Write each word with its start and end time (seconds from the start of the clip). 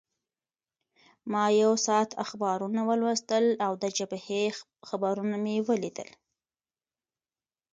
ما 1.31 1.43
یو 1.61 1.71
ساعت 1.85 2.11
اخبارونه 2.25 2.81
ولوستل 2.89 3.45
او 3.65 3.71
د 3.81 3.83
جبهې 3.97 4.43
خبرونه 4.87 5.35
مې 5.43 5.55
ولیدل. 5.67 6.09